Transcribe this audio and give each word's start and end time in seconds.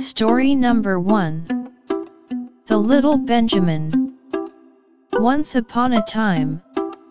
Story 0.00 0.54
number 0.54 0.98
1 0.98 1.68
The 2.68 2.78
Little 2.78 3.18
Benjamin 3.18 4.14
Once 5.12 5.54
upon 5.54 5.92
a 5.92 6.02
time, 6.04 6.62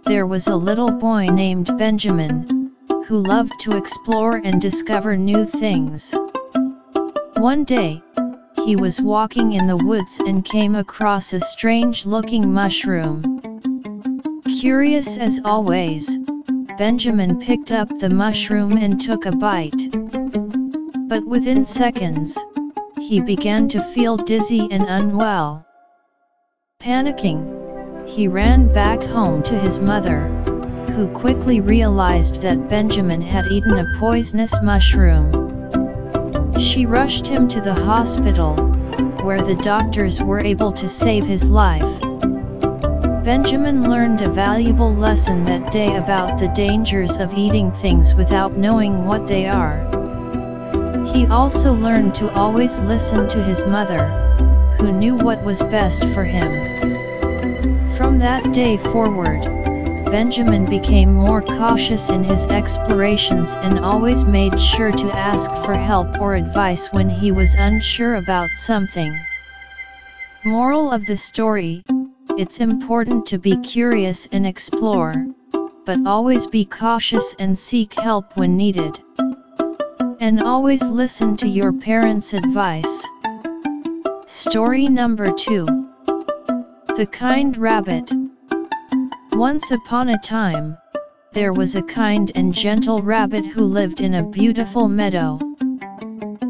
there 0.06 0.26
was 0.26 0.48
a 0.48 0.56
little 0.56 0.90
boy 0.90 1.28
named 1.28 1.78
Benjamin, 1.78 2.72
who 3.06 3.20
loved 3.20 3.54
to 3.60 3.78
explore 3.78 4.42
and 4.44 4.60
discover 4.60 5.16
new 5.16 5.46
things. 5.46 6.16
One 7.38 7.64
day, 7.64 8.02
he 8.66 8.76
was 8.76 9.00
walking 9.00 9.54
in 9.54 9.68
the 9.68 9.78
woods 9.78 10.20
and 10.26 10.44
came 10.44 10.74
across 10.74 11.32
a 11.32 11.40
strange 11.40 12.08
looking 12.08 12.52
mushroom. 12.52 14.42
Curious 14.60 15.16
as 15.16 15.40
always, 15.46 16.18
Benjamin 16.80 17.40
picked 17.40 17.72
up 17.72 18.00
the 18.00 18.10
mushroom 18.10 18.78
and 18.78 19.00
took 19.00 19.28
a 19.28 19.32
bite. 19.32 19.92
But 21.08 21.24
within 21.28 21.66
seconds, 21.66 22.36
he 23.10 23.20
began 23.20 23.68
to 23.68 23.82
feel 23.82 24.18
dizzy 24.18 24.68
and 24.70 24.84
unwell. 24.84 25.66
Panicking, 26.80 28.08
he 28.08 28.28
ran 28.28 28.72
back 28.72 29.02
home 29.02 29.42
to 29.42 29.58
his 29.58 29.80
mother, 29.80 30.28
who 30.94 31.08
quickly 31.08 31.60
realized 31.60 32.40
that 32.44 32.70
Benjamin 32.70 33.20
had 33.20 33.48
eaten 33.48 33.80
a 33.80 34.00
poisonous 34.00 34.54
mushroom. 34.62 35.32
She 36.60 36.86
rushed 36.86 37.26
him 37.26 37.48
to 37.48 37.60
the 37.60 37.74
hospital, 37.74 38.54
where 39.24 39.42
the 39.42 39.56
doctors 39.56 40.22
were 40.22 40.40
able 40.40 40.72
to 40.74 40.88
save 40.88 41.26
his 41.26 41.50
life. 41.50 42.02
Benjamin 43.24 43.90
learned 43.90 44.22
a 44.22 44.30
valuable 44.30 44.94
lesson 44.94 45.44
that 45.46 45.72
day 45.72 45.96
about 45.96 46.38
the 46.38 46.50
dangers 46.50 47.18
of 47.18 47.34
eating 47.34 47.72
things 47.72 48.14
without 48.14 48.56
knowing 48.56 49.08
what 49.08 49.26
they 49.26 49.48
are. 49.48 49.99
He 51.14 51.26
also 51.28 51.74
learned 51.74 52.16
to 52.16 52.32
always 52.34 52.78
listen 52.80 53.28
to 53.30 53.44
his 53.44 53.66
mother, 53.66 54.06
who 54.78 54.92
knew 54.92 55.16
what 55.16 55.44
was 55.44 55.62
best 55.64 56.02
for 56.14 56.24
him. 56.24 56.52
From 57.98 58.20
that 58.20 58.54
day 58.54 58.78
forward, 58.78 59.42
Benjamin 60.06 60.66
became 60.66 61.14
more 61.14 61.42
cautious 61.42 62.10
in 62.10 62.24
his 62.24 62.46
explorations 62.46 63.54
and 63.54 63.80
always 63.80 64.26
made 64.26 64.60
sure 64.60 64.92
to 64.92 65.18
ask 65.18 65.52
for 65.66 65.76
help 65.76 66.20
or 66.20 66.36
advice 66.36 66.92
when 66.92 67.10
he 67.10 67.32
was 67.32 67.54
unsure 67.56 68.16
about 68.16 68.50
something. 68.66 69.14
Moral 70.46 70.92
of 70.92 71.06
the 71.06 71.18
story, 71.18 71.84
it's 72.38 72.60
important 72.60 73.26
to 73.28 73.38
be 73.38 73.58
curious 73.58 74.28
and 74.32 74.48
explore, 74.48 75.28
but 75.86 76.06
always 76.06 76.48
be 76.48 76.66
cautious 76.66 77.36
and 77.38 77.58
seek 77.58 77.94
help 78.00 78.38
when 78.38 78.56
needed. 78.56 79.00
And 80.22 80.44
always 80.44 80.84
listen 80.84 81.38
to 81.38 81.48
your 81.48 81.72
parents' 81.72 82.34
advice. 82.34 83.08
Story 84.26 84.90
number 84.90 85.32
2 85.32 85.66
The 86.98 87.08
Kind 87.10 87.56
Rabbit 87.56 88.12
Once 89.32 89.72
upon 89.72 90.10
a 90.10 90.18
time, 90.18 90.78
there 91.32 91.54
was 91.54 91.78
a 91.78 91.82
kind 91.82 92.34
and 92.36 92.54
gentle 92.54 93.02
rabbit 93.02 93.46
who 93.46 93.64
lived 93.64 94.02
in 94.02 94.16
a 94.16 94.30
beautiful 94.30 94.90
meadow. 94.90 95.40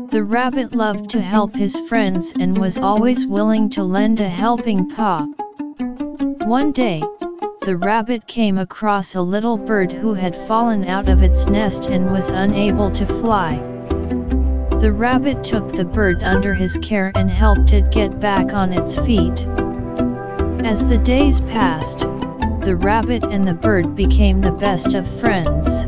The 0.09 0.23
rabbit 0.23 0.73
loved 0.73 1.07
to 1.11 1.21
help 1.21 1.55
his 1.55 1.79
friends 1.81 2.33
and 2.39 2.57
was 2.57 2.79
always 2.79 3.27
willing 3.27 3.69
to 3.71 3.83
lend 3.83 4.19
a 4.19 4.29
helping 4.29 4.89
paw. 4.89 5.27
One 6.39 6.71
day, 6.71 7.03
the 7.69 7.77
rabbit 7.77 8.25
came 8.25 8.57
across 8.57 9.13
a 9.13 9.21
little 9.21 9.55
bird 9.55 9.91
who 9.91 10.15
had 10.15 10.35
fallen 10.47 10.85
out 10.85 11.07
of 11.07 11.21
its 11.21 11.45
nest 11.45 11.85
and 11.85 12.11
was 12.11 12.29
unable 12.29 12.89
to 12.89 13.05
fly. 13.05 13.57
The 14.79 14.91
rabbit 14.91 15.43
took 15.43 15.71
the 15.71 15.85
bird 15.85 16.23
under 16.23 16.55
his 16.55 16.77
care 16.77 17.11
and 17.13 17.29
helped 17.29 17.71
it 17.71 17.91
get 17.91 18.19
back 18.19 18.55
on 18.55 18.73
its 18.73 18.97
feet. 18.97 19.45
As 20.65 20.87
the 20.87 20.97
days 20.97 21.41
passed, 21.41 21.99
the 22.61 22.75
rabbit 22.75 23.23
and 23.25 23.47
the 23.47 23.53
bird 23.53 23.95
became 23.95 24.41
the 24.41 24.51
best 24.51 24.95
of 24.95 25.07
friends. 25.19 25.85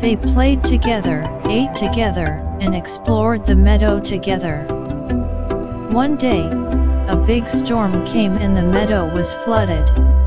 They 0.00 0.16
played 0.16 0.64
together, 0.64 1.22
ate 1.44 1.74
together, 1.74 2.40
and 2.62 2.74
explored 2.74 3.44
the 3.44 3.54
meadow 3.54 4.00
together. 4.00 4.64
One 5.90 6.16
day, 6.16 6.48
a 7.06 7.22
big 7.26 7.50
storm 7.50 8.06
came 8.06 8.32
and 8.38 8.56
the 8.56 8.62
meadow 8.62 9.14
was 9.14 9.34
flooded. 9.44 10.23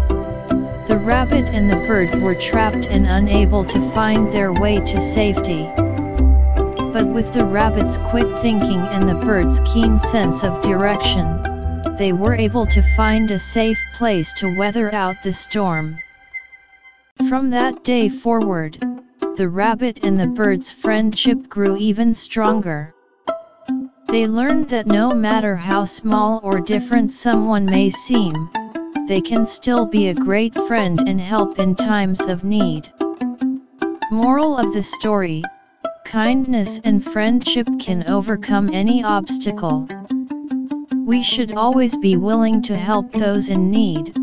The 0.88 0.98
rabbit 0.98 1.44
and 1.48 1.70
the 1.70 1.86
bird 1.86 2.22
were 2.22 2.34
trapped 2.34 2.88
and 2.88 3.06
unable 3.06 3.66
to 3.66 3.92
find 3.92 4.32
their 4.32 4.54
way 4.54 4.80
to 4.80 5.02
safety. 5.02 5.70
But 6.94 7.06
with 7.06 7.34
the 7.34 7.44
rabbit's 7.46 7.98
quick 7.98 8.28
thinking 8.42 8.80
and 8.80 9.10
the 9.10 9.26
bird's 9.26 9.60
keen 9.66 10.00
sense 10.00 10.46
of 10.46 10.64
direction, 10.64 11.42
they 11.98 12.14
were 12.14 12.36
able 12.36 12.66
to 12.68 12.96
find 12.96 13.30
a 13.30 13.38
safe 13.38 13.78
place 13.96 14.32
to 14.38 14.58
weather 14.58 14.94
out 14.96 15.18
the 15.24 15.34
storm. 15.34 15.98
From 17.28 17.50
that 17.50 17.84
day 17.84 18.08
forward, 18.08 18.78
the 19.36 19.50
rabbit 19.50 20.06
and 20.06 20.18
the 20.18 20.28
bird's 20.28 20.72
friendship 20.72 21.50
grew 21.50 21.76
even 21.76 22.14
stronger. 22.14 22.94
They 24.08 24.26
learned 24.26 24.70
that 24.70 24.88
no 24.88 25.12
matter 25.12 25.58
how 25.58 25.84
small 25.84 26.40
or 26.44 26.62
different 26.62 27.12
someone 27.12 27.66
may 27.66 27.90
seem, 27.90 28.50
they 29.08 29.22
can 29.22 29.46
still 29.46 29.86
be 29.86 30.10
a 30.10 30.14
great 30.14 30.54
friend 30.68 31.08
and 31.08 31.22
help 31.22 31.60
in 31.60 31.76
times 31.76 32.20
of 32.22 32.44
need. 32.44 32.92
Moral 34.12 34.58
of 34.58 34.74
the 34.74 34.84
story 34.84 35.44
Kindness 36.06 36.80
and 36.84 37.04
friendship 37.04 37.68
can 37.80 38.08
overcome 38.08 38.70
any 38.72 39.04
obstacle. 39.04 39.88
We 41.06 41.22
should 41.22 41.54
always 41.54 41.98
be 41.98 42.16
willing 42.18 42.62
to 42.64 42.78
help 42.78 43.12
those 43.12 43.50
in 43.50 43.70
need, 43.70 44.18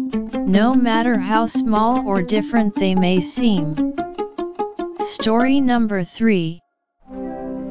no 0.46 0.74
matter 0.74 1.18
how 1.18 1.46
small 1.46 2.06
or 2.06 2.22
different 2.22 2.74
they 2.74 2.94
may 2.94 3.20
seem. 3.20 3.94
Story 4.98 5.60
number 5.60 6.04
3 6.04 6.60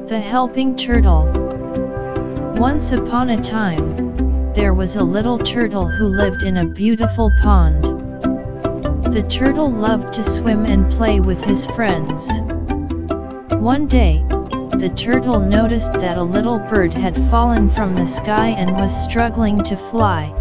The 0.06 0.20
Helping 0.20 0.76
Turtle 0.76 1.26
Once 2.56 2.92
upon 2.92 3.30
a 3.30 3.40
time, 3.40 4.03
there 4.54 4.72
was 4.72 4.94
a 4.94 5.02
little 5.02 5.36
turtle 5.36 5.88
who 5.88 6.06
lived 6.06 6.44
in 6.44 6.58
a 6.58 6.66
beautiful 6.66 7.32
pond. 7.42 7.82
The 9.12 9.26
turtle 9.28 9.68
loved 9.68 10.12
to 10.14 10.22
swim 10.22 10.64
and 10.64 10.90
play 10.92 11.18
with 11.18 11.42
his 11.42 11.66
friends. 11.66 12.28
One 13.52 13.88
day, 13.88 14.24
the 14.78 14.92
turtle 14.94 15.40
noticed 15.40 15.94
that 15.94 16.18
a 16.18 16.22
little 16.22 16.60
bird 16.60 16.94
had 16.94 17.16
fallen 17.30 17.68
from 17.68 17.94
the 17.94 18.06
sky 18.06 18.48
and 18.48 18.70
was 18.76 18.94
struggling 18.94 19.58
to 19.64 19.76
fly. 19.76 20.32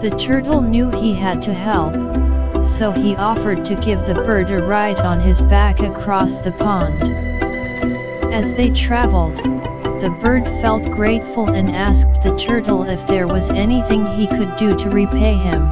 The 0.00 0.14
turtle 0.18 0.62
knew 0.62 0.90
he 0.90 1.14
had 1.14 1.42
to 1.42 1.52
help, 1.52 1.92
so 2.64 2.90
he 2.90 3.16
offered 3.16 3.66
to 3.66 3.74
give 3.74 4.06
the 4.06 4.14
bird 4.14 4.50
a 4.50 4.66
ride 4.66 5.00
on 5.00 5.20
his 5.20 5.42
back 5.42 5.80
across 5.80 6.38
the 6.38 6.52
pond. 6.52 7.02
As 8.32 8.56
they 8.56 8.70
traveled, 8.70 9.53
the 10.00 10.10
bird 10.22 10.44
felt 10.60 10.84
grateful 10.90 11.48
and 11.48 11.70
asked 11.70 12.22
the 12.22 12.36
turtle 12.36 12.82
if 12.82 13.06
there 13.06 13.26
was 13.26 13.50
anything 13.50 14.04
he 14.06 14.26
could 14.26 14.56
do 14.56 14.76
to 14.76 14.90
repay 14.90 15.34
him. 15.34 15.70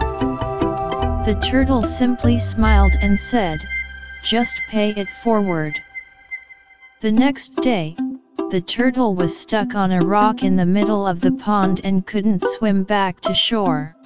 The 1.24 1.38
turtle 1.42 1.82
simply 1.82 2.38
smiled 2.38 2.92
and 3.00 3.18
said, 3.18 3.60
just 4.24 4.56
pay 4.70 4.90
it 4.90 5.08
forward. 5.22 5.74
The 7.00 7.12
next 7.12 7.56
day, 7.56 7.96
the 8.50 8.60
turtle 8.60 9.14
was 9.14 9.36
stuck 9.36 9.74
on 9.74 9.92
a 9.92 10.00
rock 10.00 10.42
in 10.42 10.56
the 10.56 10.66
middle 10.66 11.06
of 11.06 11.20
the 11.20 11.32
pond 11.32 11.80
and 11.84 12.06
couldn't 12.06 12.44
swim 12.44 12.84
back 12.84 13.20
to 13.22 13.34
shore. 13.34 13.96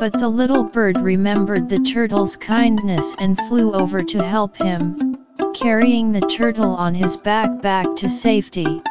But 0.00 0.12
the 0.12 0.28
little 0.28 0.64
bird 0.64 0.98
remembered 0.98 1.68
the 1.68 1.80
turtle's 1.80 2.36
kindness 2.36 3.16
and 3.18 3.38
flew 3.48 3.72
over 3.72 4.02
to 4.02 4.22
help 4.22 4.56
him, 4.56 5.18
carrying 5.54 6.12
the 6.12 6.20
turtle 6.20 6.74
on 6.76 6.94
his 6.94 7.16
back 7.16 7.62
back 7.62 7.86
to 7.96 8.08
safety. 8.08 8.82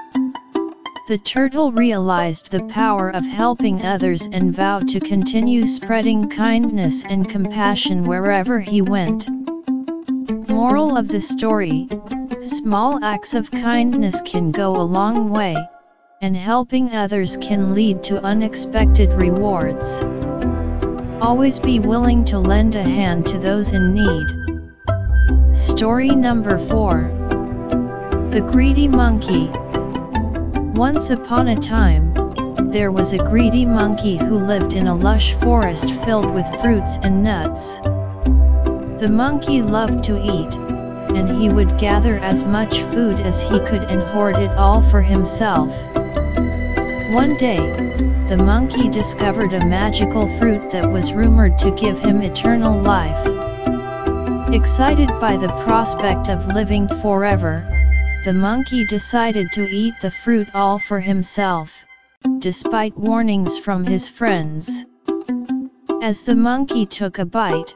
The 1.07 1.18
turtle 1.18 1.72
realized 1.72 2.52
the 2.52 2.64
power 2.64 3.09
of 3.09 3.26
helping 3.26 3.81
others 3.81 4.28
and 4.34 4.53
vowed 4.53 4.90
to 4.90 4.99
continue 4.99 5.66
spreading 5.66 6.28
kindness 6.28 7.05
and 7.05 7.29
compassion 7.29 8.03
wherever 8.03 8.59
he 8.59 8.81
went. 8.81 9.29
Moral 10.49 10.97
of 10.97 11.08
the 11.08 11.22
story 11.22 11.87
Small 12.41 13.02
acts 13.02 13.34
of 13.34 13.49
kindness 13.49 14.22
can 14.23 14.52
go 14.52 14.76
a 14.76 14.84
long 14.84 15.29
way, 15.29 15.55
and 16.22 16.35
helping 16.35 16.91
others 16.91 17.37
can 17.37 17.73
lead 17.73 18.03
to 18.03 18.22
unexpected 18.22 19.14
rewards. 19.14 20.03
Always 21.22 21.58
be 21.58 21.79
willing 21.79 22.26
to 22.26 22.37
lend 22.37 22.76
a 22.76 22.84
hand 22.84 23.26
to 23.28 23.40
those 23.40 23.72
in 23.72 23.93
need. 23.93 25.55
Story 25.55 26.09
number 26.09 26.58
4 26.67 28.29
The 28.29 28.41
Greedy 28.52 28.90
Monkey 28.90 29.49
once 30.78 31.09
upon 31.09 31.47
a 31.47 31.59
time, 31.59 32.14
there 32.70 32.91
was 32.91 33.12
a 33.12 33.18
greedy 33.18 33.66
monkey 33.66 34.16
who 34.16 34.38
lived 34.38 34.74
in 34.74 34.85
a 34.85 34.96
lush 34.96 35.34
forest 35.40 35.90
filled 36.06 36.32
with 36.35 36.46
fruits 36.62 37.00
and 37.02 37.24
nuts. 37.24 37.79
The 39.00 39.09
monkey 39.12 39.64
loved 39.64 40.03
to 40.03 40.22
eat, 40.22 40.56
and 41.18 41.41
he 41.41 41.50
would 41.50 41.79
gather 41.79 42.20
as 42.20 42.46
much 42.46 42.82
food 42.94 43.20
as 43.20 43.41
he 43.41 43.58
could 43.62 43.85
and 43.90 44.03
hoard 44.03 44.38
it 44.38 44.52
all 44.52 44.88
for 44.91 45.02
himself. 45.02 45.70
One 47.12 47.35
day, 47.38 47.58
the 48.29 48.38
monkey 48.38 48.88
discovered 48.88 49.53
a 49.53 49.66
magical 49.66 50.28
fruit 50.38 50.72
that 50.74 50.91
was 50.91 51.12
rumored 51.12 51.58
to 51.58 51.72
give 51.72 51.97
him 51.97 52.22
eternal 52.22 52.79
life. 52.79 53.26
Excited 54.53 55.09
by 55.20 55.38
the 55.38 55.52
prospect 55.66 56.29
of 56.29 56.46
living 56.46 56.88
forever, 57.02 57.66
the 58.23 58.34
monkey 58.34 58.85
decided 58.85 59.52
to 59.53 59.67
eat 59.69 59.93
the 60.02 60.11
fruit 60.11 60.47
all 60.53 60.79
for 60.79 60.99
himself, 60.99 61.85
despite 62.40 62.97
warnings 62.97 63.58
from 63.58 63.85
his 63.85 64.09
friends. 64.09 64.85
As 66.02 66.22
the 66.22 66.35
monkey 66.35 66.85
took 66.85 67.19
a 67.19 67.25
bite, 67.25 67.73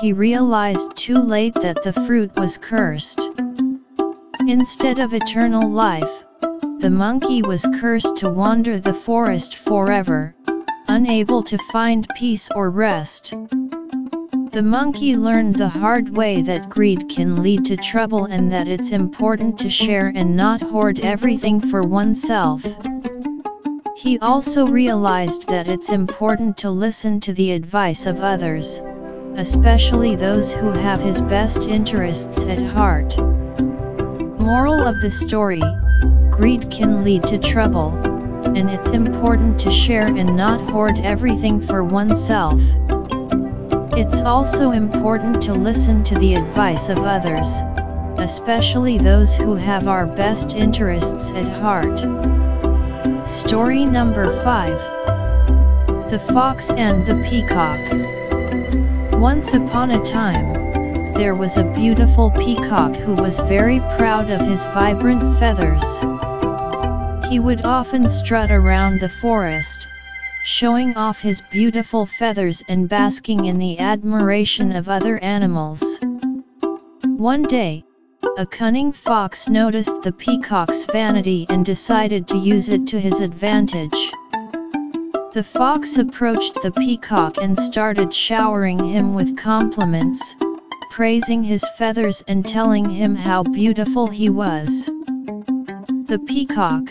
he 0.00 0.12
realized 0.12 0.96
too 0.96 1.14
late 1.14 1.54
that 1.54 1.82
the 1.82 1.92
fruit 1.92 2.30
was 2.36 2.58
cursed. 2.58 3.20
Instead 4.46 4.98
of 4.98 5.12
eternal 5.12 5.68
life, 5.68 6.24
the 6.78 6.90
monkey 6.90 7.42
was 7.42 7.66
cursed 7.80 8.16
to 8.16 8.30
wander 8.30 8.78
the 8.78 8.94
forest 8.94 9.56
forever, 9.56 10.34
unable 10.88 11.42
to 11.42 11.58
find 11.72 12.06
peace 12.14 12.48
or 12.54 12.70
rest. 12.70 13.34
The 14.50 14.62
monkey 14.62 15.14
learned 15.14 15.56
the 15.56 15.68
hard 15.68 16.16
way 16.16 16.40
that 16.40 16.70
greed 16.70 17.10
can 17.10 17.42
lead 17.42 17.66
to 17.66 17.76
trouble 17.76 18.24
and 18.24 18.50
that 18.50 18.66
it's 18.66 18.92
important 18.92 19.58
to 19.58 19.68
share 19.68 20.10
and 20.14 20.34
not 20.34 20.62
hoard 20.62 21.00
everything 21.00 21.60
for 21.60 21.82
oneself. 21.82 22.64
He 23.94 24.18
also 24.20 24.66
realized 24.66 25.48
that 25.48 25.68
it's 25.68 25.90
important 25.90 26.56
to 26.58 26.70
listen 26.70 27.20
to 27.20 27.34
the 27.34 27.52
advice 27.52 28.06
of 28.06 28.20
others, 28.20 28.80
especially 29.36 30.16
those 30.16 30.50
who 30.50 30.70
have 30.70 31.00
his 31.00 31.20
best 31.20 31.68
interests 31.68 32.46
at 32.46 32.62
heart. 32.62 33.18
Moral 34.40 34.80
of 34.80 34.98
the 35.02 35.10
story, 35.10 35.62
greed 36.30 36.70
can 36.70 37.04
lead 37.04 37.22
to 37.24 37.38
trouble, 37.38 37.90
and 38.56 38.70
it's 38.70 38.90
important 38.92 39.60
to 39.60 39.70
share 39.70 40.06
and 40.06 40.34
not 40.34 40.70
hoard 40.70 40.98
everything 41.00 41.60
for 41.60 41.84
oneself. 41.84 42.58
It's 43.98 44.22
also 44.22 44.70
important 44.70 45.42
to 45.42 45.52
listen 45.52 46.04
to 46.04 46.14
the 46.20 46.36
advice 46.36 46.88
of 46.88 46.98
others, 46.98 47.48
especially 48.20 48.96
those 48.96 49.34
who 49.34 49.56
have 49.56 49.88
our 49.88 50.06
best 50.06 50.54
interests 50.54 51.32
at 51.32 51.48
heart. 51.48 51.98
Story 53.26 53.84
number 53.84 54.40
5 54.44 56.10
The 56.12 56.20
Fox 56.32 56.70
and 56.70 57.04
the 57.06 57.20
Peacock 57.28 59.18
Once 59.20 59.52
upon 59.52 59.90
a 59.90 60.04
time, 60.06 60.52
there 61.14 61.34
was 61.34 61.56
a 61.56 61.74
beautiful 61.74 62.30
peacock 62.30 62.94
who 62.94 63.14
was 63.14 63.40
very 63.40 63.80
proud 63.98 64.30
of 64.30 64.40
his 64.42 64.64
vibrant 64.66 65.40
feathers. 65.40 65.82
He 67.28 67.40
would 67.40 67.64
often 67.64 68.08
strut 68.08 68.52
around 68.52 69.00
the 69.00 69.08
forest, 69.08 69.88
showing 70.48 70.96
off 70.96 71.20
his 71.20 71.42
beautiful 71.50 72.06
feathers 72.06 72.64
and 72.68 72.88
basking 72.88 73.44
in 73.44 73.58
the 73.58 73.78
admiration 73.78 74.74
of 74.74 74.88
other 74.88 75.18
animals. 75.18 76.00
One 77.04 77.42
day, 77.42 77.84
a 78.38 78.46
cunning 78.46 78.90
fox 78.90 79.46
noticed 79.46 80.00
the 80.00 80.10
peacock's 80.10 80.86
vanity 80.86 81.44
and 81.50 81.66
decided 81.66 82.26
to 82.28 82.38
use 82.38 82.70
it 82.70 82.86
to 82.86 82.98
his 82.98 83.20
advantage. 83.20 84.10
The 85.34 85.46
fox 85.46 85.98
approached 85.98 86.62
the 86.62 86.72
peacock 86.72 87.36
and 87.36 87.56
started 87.58 88.14
showering 88.14 88.82
him 88.82 89.12
with 89.12 89.36
compliments, 89.36 90.34
praising 90.90 91.44
his 91.44 91.62
feathers 91.76 92.24
and 92.26 92.44
telling 92.44 92.88
him 92.88 93.14
how 93.14 93.42
beautiful 93.42 94.06
he 94.06 94.30
was. 94.30 94.86
The 96.06 96.18
peacock, 96.26 96.88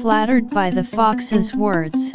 flattered 0.00 0.48
by 0.48 0.70
the 0.70 0.84
fox's 0.84 1.54
words, 1.54 2.14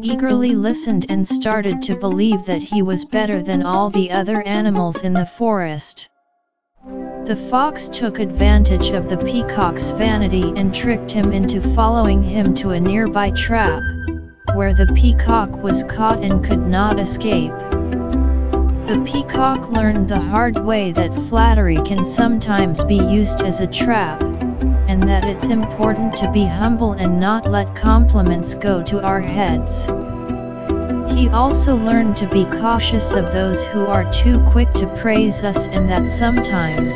eagerly 0.00 0.54
listened 0.54 1.06
and 1.08 1.26
started 1.26 1.82
to 1.82 1.96
believe 1.96 2.44
that 2.46 2.62
he 2.62 2.82
was 2.82 3.04
better 3.04 3.42
than 3.42 3.62
all 3.62 3.90
the 3.90 4.10
other 4.10 4.42
animals 4.42 5.02
in 5.02 5.12
the 5.12 5.26
forest. 5.26 6.08
The 7.26 7.36
fox 7.50 7.88
took 7.88 8.18
advantage 8.18 8.90
of 8.90 9.08
the 9.08 9.16
peacock's 9.16 9.90
vanity 9.90 10.52
and 10.56 10.74
tricked 10.74 11.12
him 11.12 11.32
into 11.32 11.60
following 11.74 12.22
him 12.22 12.54
to 12.54 12.70
a 12.70 12.80
nearby 12.80 13.30
trap, 13.30 13.80
where 14.54 14.74
the 14.74 14.92
peacock 14.94 15.62
was 15.62 15.84
caught 15.84 16.18
and 16.18 16.44
could 16.44 16.66
not 16.66 16.98
escape. 16.98 17.52
The 18.88 19.00
peacock 19.06 19.70
learned 19.70 20.08
the 20.08 20.20
hard 20.20 20.58
way 20.58 20.90
that 20.92 21.14
flattery 21.28 21.76
can 21.76 22.04
sometimes 22.04 22.84
be 22.84 22.96
used 22.96 23.42
as 23.42 23.60
a 23.60 23.66
trap, 23.66 24.20
and 24.92 25.08
that 25.08 25.24
it's 25.24 25.46
important 25.46 26.14
to 26.14 26.30
be 26.32 26.44
humble 26.44 26.92
and 26.92 27.18
not 27.18 27.50
let 27.50 27.74
compliments 27.74 28.52
go 28.52 28.82
to 28.82 29.02
our 29.02 29.22
heads. 29.22 29.86
He 31.16 31.30
also 31.30 31.74
learned 31.76 32.14
to 32.18 32.26
be 32.26 32.44
cautious 32.44 33.14
of 33.14 33.32
those 33.32 33.64
who 33.64 33.86
are 33.86 34.12
too 34.12 34.38
quick 34.50 34.70
to 34.72 34.86
praise 35.00 35.42
us 35.42 35.66
and 35.68 35.88
that 35.88 36.10
sometimes, 36.10 36.94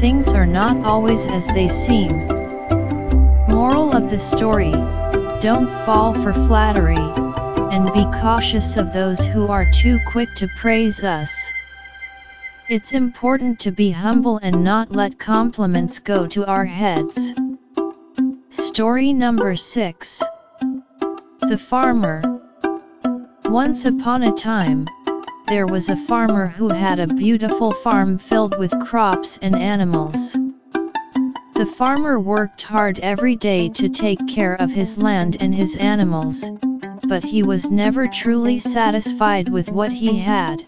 things 0.00 0.32
are 0.32 0.46
not 0.46 0.82
always 0.86 1.26
as 1.26 1.46
they 1.48 1.68
seem. 1.68 2.26
Moral 3.48 3.94
of 3.94 4.08
the 4.08 4.18
story, 4.18 4.72
don't 5.42 5.68
fall 5.84 6.14
for 6.22 6.32
flattery, 6.32 6.96
and 7.70 7.92
be 7.92 8.04
cautious 8.18 8.78
of 8.78 8.94
those 8.94 9.22
who 9.26 9.46
are 9.48 9.66
too 9.74 9.98
quick 10.06 10.34
to 10.36 10.48
praise 10.56 11.04
us. 11.04 11.49
It's 12.70 12.92
important 12.92 13.58
to 13.62 13.72
be 13.72 13.90
humble 13.90 14.38
and 14.44 14.62
not 14.62 14.92
let 14.92 15.18
compliments 15.18 15.98
go 15.98 16.28
to 16.28 16.46
our 16.46 16.66
heads. 16.66 17.34
Story 18.48 19.12
number 19.12 19.56
6 19.56 20.22
The 21.48 21.58
Farmer 21.58 22.22
once 23.46 23.86
upon 23.86 24.22
a 24.22 24.30
time, 24.30 24.86
there 25.48 25.66
was 25.66 25.88
a 25.88 25.96
farmer 25.96 26.46
who 26.46 26.68
had 26.68 27.00
a 27.00 27.08
beautiful 27.08 27.72
farm 27.72 28.18
filled 28.18 28.56
with 28.56 28.70
crops 28.86 29.36
and 29.42 29.56
animals. 29.56 30.34
The 31.54 31.66
farmer 31.76 32.20
worked 32.20 32.62
hard 32.62 33.00
every 33.00 33.34
day 33.34 33.68
to 33.70 33.88
take 33.88 34.24
care 34.28 34.54
of 34.54 34.70
his 34.70 34.96
land 34.96 35.36
and 35.40 35.52
his 35.52 35.76
animals, 35.78 36.48
but 37.08 37.24
he 37.24 37.42
was 37.42 37.68
never 37.68 38.06
truly 38.06 38.58
satisfied 38.58 39.48
with 39.48 39.72
what 39.72 39.90
he 39.90 40.20
had. 40.20 40.62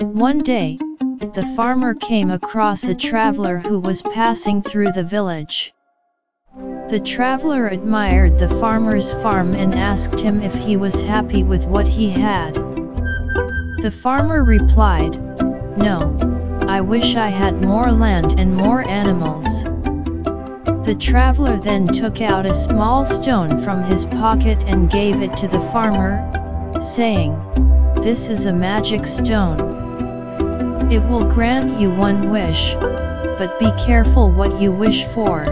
One 0.00 0.40
day, 0.40 0.78
the 1.20 1.52
farmer 1.54 1.92
came 1.92 2.30
across 2.30 2.82
a 2.84 2.94
traveler 2.94 3.58
who 3.58 3.78
was 3.78 4.00
passing 4.00 4.62
through 4.62 4.90
the 4.92 5.02
village. 5.02 5.74
The 6.88 6.98
traveler 6.98 7.68
admired 7.68 8.38
the 8.38 8.48
farmer's 8.48 9.12
farm 9.12 9.54
and 9.54 9.74
asked 9.74 10.18
him 10.18 10.40
if 10.40 10.54
he 10.54 10.78
was 10.78 11.02
happy 11.02 11.42
with 11.42 11.66
what 11.66 11.86
he 11.86 12.08
had. 12.08 12.54
The 12.54 13.94
farmer 14.02 14.42
replied, 14.42 15.18
No, 15.76 16.16
I 16.66 16.80
wish 16.80 17.16
I 17.16 17.28
had 17.28 17.66
more 17.66 17.92
land 17.92 18.40
and 18.40 18.56
more 18.56 18.88
animals. 18.88 19.64
The 20.86 20.96
traveler 20.98 21.58
then 21.58 21.86
took 21.86 22.22
out 22.22 22.46
a 22.46 22.54
small 22.54 23.04
stone 23.04 23.62
from 23.62 23.82
his 23.82 24.06
pocket 24.06 24.58
and 24.66 24.90
gave 24.90 25.20
it 25.20 25.36
to 25.36 25.48
the 25.48 25.60
farmer, 25.70 26.18
saying, 26.80 27.38
This 28.02 28.30
is 28.30 28.46
a 28.46 28.54
magic 28.54 29.06
stone. 29.06 29.79
It 30.90 31.08
will 31.08 31.22
grant 31.22 31.78
you 31.78 31.88
one 31.88 32.30
wish, 32.32 32.74
but 32.74 33.60
be 33.60 33.70
careful 33.86 34.28
what 34.28 34.60
you 34.60 34.72
wish 34.72 35.04
for. 35.14 35.44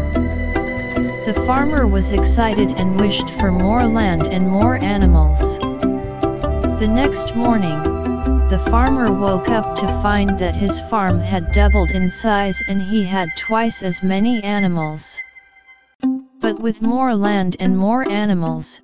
The 1.27 1.45
farmer 1.47 1.87
was 1.87 2.11
excited 2.11 2.73
and 2.73 3.01
wished 3.01 3.31
for 3.39 3.53
more 3.53 3.87
land 3.87 4.27
and 4.27 4.49
more 4.49 4.75
animals. 4.75 5.59
The 6.81 6.91
next 6.91 7.37
morning, 7.37 7.81
the 8.49 8.61
farmer 8.69 9.13
woke 9.13 9.49
up 9.49 9.77
to 9.77 9.87
find 10.03 10.37
that 10.41 10.57
his 10.57 10.81
farm 10.91 11.21
had 11.21 11.53
doubled 11.53 11.93
in 11.93 12.11
size 12.11 12.61
and 12.67 12.83
he 12.83 13.05
had 13.05 13.29
twice 13.37 13.85
as 13.85 14.03
many 14.03 14.43
animals. 14.43 15.21
But 16.41 16.59
with 16.59 16.83
more 16.83 17.15
land 17.15 17.57
and 17.61 17.79
more 17.79 18.11
animals, 18.11 18.81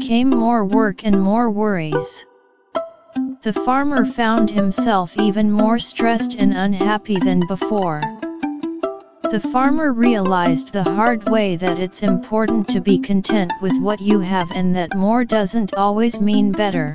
came 0.00 0.30
more 0.30 0.64
work 0.64 1.04
and 1.04 1.22
more 1.22 1.48
worries. 1.48 2.26
The 3.42 3.52
farmer 3.52 4.04
found 4.04 4.50
himself 4.50 5.18
even 5.20 5.50
more 5.50 5.80
stressed 5.80 6.36
and 6.36 6.52
unhappy 6.52 7.16
than 7.16 7.40
before. 7.48 8.00
The 9.32 9.40
farmer 9.52 9.92
realized 9.92 10.72
the 10.72 10.84
hard 10.84 11.28
way 11.28 11.56
that 11.56 11.80
it's 11.80 12.04
important 12.04 12.68
to 12.68 12.80
be 12.80 13.00
content 13.00 13.52
with 13.60 13.76
what 13.80 14.00
you 14.00 14.20
have 14.20 14.52
and 14.54 14.76
that 14.76 14.94
more 14.96 15.24
doesn't 15.24 15.74
always 15.74 16.20
mean 16.20 16.52
better. 16.52 16.92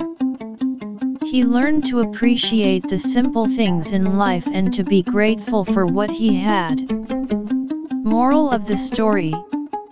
He 1.22 1.44
learned 1.44 1.84
to 1.86 2.00
appreciate 2.00 2.88
the 2.88 2.98
simple 2.98 3.44
things 3.44 3.92
in 3.92 4.16
life 4.16 4.48
and 4.50 4.72
to 4.72 4.82
be 4.82 5.02
grateful 5.02 5.66
for 5.66 5.84
what 5.84 6.10
he 6.10 6.34
had. 6.34 6.90
Moral 7.92 8.50
of 8.50 8.64
the 8.64 8.78
story 8.78 9.34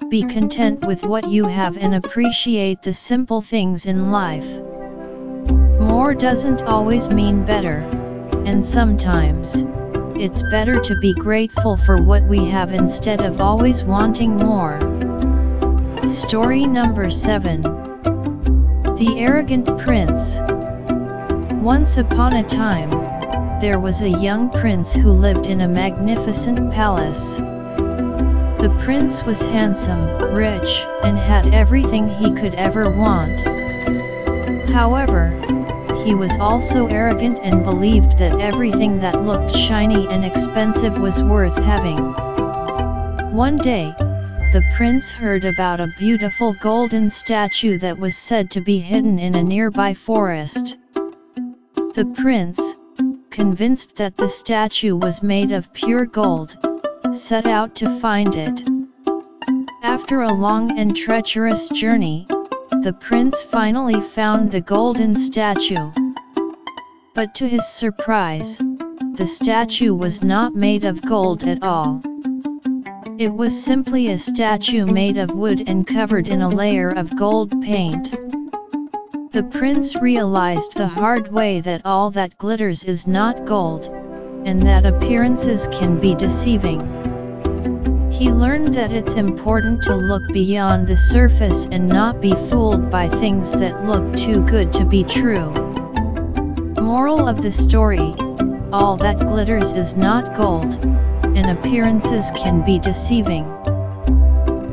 Be 0.09 0.23
content 0.23 0.87
with 0.87 1.05
what 1.05 1.29
you 1.29 1.45
have 1.45 1.77
and 1.77 1.95
appreciate 1.95 2.81
the 2.81 2.95
simple 2.95 3.43
things 3.43 3.85
in 3.85 4.11
life. 4.11 4.66
More 5.89 6.15
doesn't 6.15 6.63
always 6.63 7.09
mean 7.11 7.45
better, 7.45 7.79
and 8.45 8.65
sometimes, 8.65 9.65
it's 10.17 10.43
better 10.51 10.81
to 10.81 10.99
be 11.01 11.15
grateful 11.15 11.77
for 11.77 12.03
what 12.03 12.25
we 12.25 12.45
have 12.47 12.73
instead 12.73 13.21
of 13.23 13.41
always 13.41 13.85
wanting 13.85 14.37
more. 14.37 14.81
Story 16.09 16.67
number 16.67 17.09
7 17.09 17.63
The 17.63 19.15
Arrogant 19.17 19.79
Prince 19.79 20.41
Once 21.63 21.99
upon 21.99 22.33
a 22.33 22.49
time, 22.49 22.91
there 23.61 23.79
was 23.79 24.03
a 24.03 24.11
young 24.11 24.51
prince 24.51 24.93
who 24.93 25.13
lived 25.13 25.47
in 25.47 25.61
a 25.61 25.69
magnificent 25.69 26.73
palace. 26.73 27.37
The 27.37 28.77
prince 28.83 29.23
was 29.23 29.41
handsome, 29.41 30.35
rich, 30.35 30.85
and 31.05 31.17
had 31.17 31.55
everything 31.55 32.09
he 32.09 32.33
could 32.33 32.55
ever 32.57 32.91
want. 32.91 33.41
However, 34.71 35.33
he 36.07 36.15
was 36.15 36.37
also 36.39 36.87
arrogant 36.87 37.41
and 37.43 37.65
believed 37.65 38.17
that 38.17 38.41
everything 38.41 39.01
that 39.01 39.25
looked 39.25 39.53
shiny 39.53 40.07
and 40.07 40.25
expensive 40.25 40.97
was 40.99 41.21
worth 41.25 41.57
having. 41.57 41.99
One 43.35 43.57
day, 43.57 43.93
the 44.53 44.63
prince 44.77 45.11
heard 45.11 45.45
about 45.45 45.81
a 45.81 45.93
beautiful 45.99 46.55
golden 46.63 47.11
statue 47.11 47.77
that 47.79 47.99
was 47.99 48.17
said 48.17 48.53
to 48.53 48.61
be 48.61 48.79
hidden 48.79 49.19
in 49.19 49.35
a 49.35 49.43
nearby 49.43 49.95
forest. 49.95 50.77
The 50.95 52.09
prince, 52.15 52.77
convinced 53.31 53.97
that 53.97 54.17
the 54.17 54.29
statue 54.29 54.95
was 54.95 55.25
made 55.25 55.51
of 55.51 55.73
pure 55.73 56.07
gold, 56.07 56.57
set 57.11 57.49
out 57.49 57.75
to 57.75 57.99
find 57.99 58.37
it. 58.37 58.63
After 59.83 60.23
a 60.23 60.33
long 60.33 60.79
and 60.79 60.97
treacherous 60.97 61.69
journey, 61.71 62.29
the 62.71 62.97
prince 63.01 63.43
finally 63.43 64.01
found 64.01 64.51
the 64.51 64.61
golden 64.61 65.17
statue. 65.17 65.91
But 67.15 67.35
to 67.37 67.49
his 67.49 67.67
surprise, 67.67 68.59
the 69.15 69.27
statue 69.27 69.95
was 69.95 70.23
not 70.23 70.55
made 70.55 70.85
of 70.85 71.03
gold 71.03 71.45
at 71.45 71.63
all. 71.63 72.03
It 73.19 73.33
was 73.33 73.59
simply 73.59 74.09
a 74.09 74.19
statue 74.19 74.85
made 74.85 75.17
of 75.17 75.31
wood 75.31 75.65
and 75.67 75.87
covered 75.87 76.29
in 76.29 76.43
a 76.43 76.49
layer 76.49 76.91
of 76.91 77.17
gold 77.17 77.63
paint. 77.63 78.11
The 79.33 79.49
prince 79.51 79.97
realized 79.97 80.75
the 80.75 80.89
hard 80.89 81.33
way 81.33 81.61
that 81.61 81.83
all 81.85 82.11
that 82.11 82.37
glitters 82.37 82.85
is 82.85 83.07
not 83.07 83.47
gold, 83.47 83.87
and 84.45 84.61
that 84.63 84.85
appearances 84.85 85.69
can 85.69 85.99
be 85.99 86.15
deceiving. 86.15 87.16
He 88.17 88.31
learned 88.31 88.73
that 88.77 88.93
it's 88.93 89.13
important 89.17 89.83
to 89.83 89.95
look 89.95 90.27
beyond 90.29 90.87
the 90.87 90.97
surface 90.97 91.69
and 91.71 91.87
not 91.87 92.19
be 92.19 92.33
fooled 92.49 92.91
by 92.91 93.11
things 93.11 93.51
that 93.53 93.85
look 93.85 94.17
too 94.17 94.41
good 94.47 94.73
to 94.73 94.87
be 94.87 95.05
true. 95.05 95.51
Moral 96.81 97.29
of 97.29 97.43
the 97.43 97.51
story, 97.51 98.15
all 98.73 98.97
that 98.97 99.19
glitters 99.19 99.75
is 99.75 99.97
not 99.97 100.35
gold, 100.35 100.83
and 101.37 101.51
appearances 101.51 102.31
can 102.31 102.65
be 102.65 102.79
deceiving. 102.79 103.45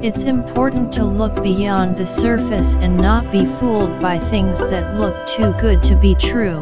It's 0.01 0.23
important 0.23 0.93
to 0.93 1.03
look 1.03 1.43
beyond 1.43 1.97
the 1.97 2.05
surface 2.05 2.75
and 2.75 2.95
not 2.95 3.29
be 3.29 3.45
fooled 3.59 3.99
by 3.99 4.19
things 4.19 4.59
that 4.59 4.97
look 4.97 5.27
too 5.27 5.51
good 5.59 5.83
to 5.83 5.97
be 5.97 6.15
true. 6.15 6.61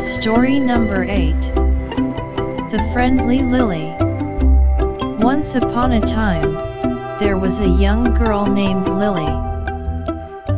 Story 0.00 0.58
number 0.60 1.04
8 1.04 1.34
The 2.72 2.90
Friendly 2.94 3.42
Lily 3.42 4.11
once 5.22 5.54
upon 5.54 5.92
a 5.92 6.00
time, 6.00 6.52
there 7.20 7.38
was 7.38 7.60
a 7.60 7.68
young 7.68 8.12
girl 8.12 8.44
named 8.44 8.88
Lily. 8.88 9.30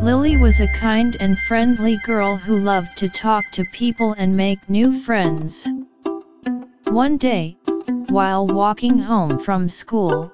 Lily 0.03 0.39
was 0.39 0.59
a 0.59 0.73
kind 0.79 1.15
and 1.21 1.39
friendly 1.41 1.99
girl 1.99 2.37
who 2.37 2.59
loved 2.59 2.97
to 2.97 3.11
talk 3.11 3.45
to 3.53 3.65
people 3.73 4.15
and 4.17 4.35
make 4.35 4.71
new 4.71 4.99
friends. 5.01 5.69
One 6.85 7.19
day, 7.19 7.59
while 8.09 8.47
walking 8.47 8.99
home 8.99 9.39
from 9.39 9.69
school, 9.69 10.33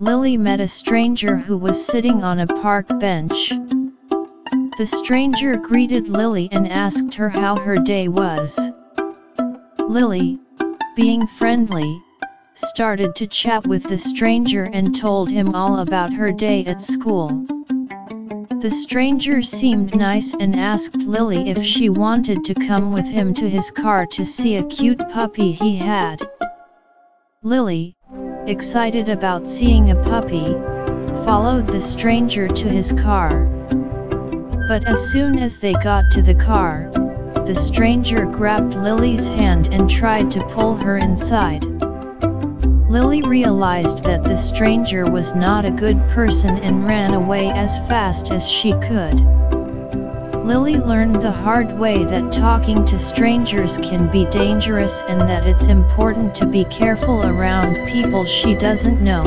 Lily 0.00 0.36
met 0.36 0.58
a 0.58 0.66
stranger 0.66 1.36
who 1.36 1.56
was 1.56 1.86
sitting 1.86 2.24
on 2.24 2.40
a 2.40 2.48
park 2.48 2.86
bench. 2.98 3.50
The 4.76 4.86
stranger 4.86 5.56
greeted 5.56 6.08
Lily 6.08 6.48
and 6.50 6.66
asked 6.68 7.14
her 7.14 7.28
how 7.28 7.54
her 7.54 7.76
day 7.76 8.08
was. 8.08 8.58
Lily, 9.78 10.40
being 10.96 11.28
friendly, 11.28 12.02
started 12.58 13.14
to 13.14 13.26
chat 13.26 13.66
with 13.66 13.84
the 13.84 13.98
stranger 13.98 14.64
and 14.72 14.94
told 14.94 15.30
him 15.30 15.54
all 15.54 15.78
about 15.78 16.12
her 16.12 16.32
day 16.32 16.64
at 16.66 16.82
school. 16.82 17.46
The 18.60 18.70
stranger 18.70 19.40
seemed 19.40 19.94
nice 19.94 20.34
and 20.34 20.56
asked 20.56 20.96
Lily 20.96 21.50
if 21.50 21.62
she 21.64 21.88
wanted 21.88 22.44
to 22.44 22.54
come 22.54 22.92
with 22.92 23.06
him 23.06 23.32
to 23.34 23.48
his 23.48 23.70
car 23.70 24.04
to 24.06 24.24
see 24.24 24.56
a 24.56 24.64
cute 24.64 24.98
puppy 25.10 25.52
he 25.52 25.76
had. 25.76 26.28
Lily, 27.44 27.96
excited 28.46 29.08
about 29.08 29.46
seeing 29.46 29.90
a 29.90 30.02
puppy, 30.02 30.54
followed 31.24 31.68
the 31.68 31.80
stranger 31.80 32.48
to 32.48 32.68
his 32.68 32.92
car. 32.92 33.44
But 34.68 34.84
as 34.88 35.12
soon 35.12 35.38
as 35.38 35.60
they 35.60 35.72
got 35.74 36.04
to 36.12 36.22
the 36.22 36.34
car, 36.34 36.90
the 37.46 37.54
stranger 37.54 38.26
grabbed 38.26 38.74
Lily's 38.74 39.28
hand 39.28 39.68
and 39.72 39.88
tried 39.88 40.32
to 40.32 40.44
pull 40.46 40.74
her 40.76 40.96
inside. 40.96 41.77
Lily 42.88 43.20
realized 43.20 44.02
that 44.04 44.24
the 44.24 44.34
stranger 44.34 45.04
was 45.04 45.34
not 45.34 45.66
a 45.66 45.70
good 45.70 46.00
person 46.08 46.56
and 46.60 46.88
ran 46.88 47.12
away 47.12 47.50
as 47.50 47.76
fast 47.80 48.32
as 48.32 48.48
she 48.48 48.72
could. 48.80 49.20
Lily 50.46 50.76
learned 50.76 51.16
the 51.16 51.30
hard 51.30 51.78
way 51.78 52.02
that 52.04 52.32
talking 52.32 52.86
to 52.86 52.96
strangers 52.96 53.76
can 53.76 54.10
be 54.10 54.24
dangerous 54.30 55.02
and 55.06 55.20
that 55.20 55.46
it's 55.46 55.66
important 55.66 56.34
to 56.36 56.46
be 56.46 56.64
careful 56.64 57.26
around 57.26 57.76
people 57.88 58.24
she 58.24 58.54
doesn't 58.54 59.04
know. 59.04 59.22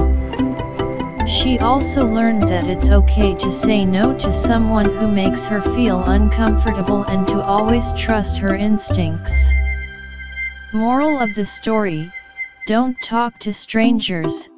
She 1.27 1.60
also 1.60 2.03
learned 2.03 2.50
that 2.50 2.68
it's 2.68 2.89
okay 2.89 3.36
to 3.36 3.51
say 3.51 3.86
no 3.86 4.18
to 4.18 4.34
someone 4.34 4.89
who 4.89 5.08
makes 5.08 5.46
her 5.46 5.62
feel 5.62 6.03
uncomfortable 6.06 7.03
and 7.03 7.27
to 7.27 7.39
always 7.39 7.94
trust 7.94 8.39
her 8.39 8.56
instincts. 8.56 9.51
Moral 10.74 11.20
of 11.20 11.36
the 11.36 11.46
story 11.46 12.12
don't 12.68 12.96
talk 13.01 13.39
to 13.39 13.51
strangers, 13.51 14.50